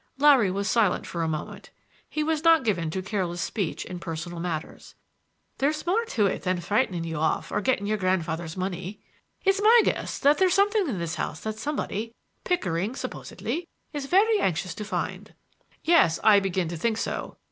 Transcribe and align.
Larry 0.17 0.49
was 0.49 0.67
silent 0.67 1.05
for 1.05 1.21
a 1.21 1.27
moment; 1.27 1.69
he 2.09 2.23
was 2.23 2.43
not 2.43 2.63
given 2.63 2.89
to 2.89 3.03
careless 3.03 3.39
speech 3.39 3.85
in 3.85 3.99
personal 3.99 4.39
matters. 4.39 4.95
"There's 5.59 5.85
more 5.85 6.05
to 6.05 6.25
it 6.25 6.41
than 6.41 6.59
frightening 6.59 7.03
you 7.03 7.17
off 7.17 7.51
or 7.51 7.61
getting 7.61 7.85
your 7.85 7.99
grandfather's 7.99 8.57
money. 8.57 8.99
It's 9.45 9.61
my 9.61 9.81
guess 9.83 10.17
that 10.17 10.39
there's 10.39 10.55
something 10.55 10.87
in 10.89 10.97
this 10.97 11.17
house 11.17 11.41
that 11.41 11.59
somebody—Pickering 11.59 12.95
supposedly—is 12.95 14.07
very 14.07 14.39
anxious 14.39 14.73
to 14.73 14.83
find." 14.83 15.35
"Yes; 15.83 16.19
I 16.23 16.39
begin 16.39 16.67
to 16.69 16.77
think 16.77 16.97
so. 16.97 17.37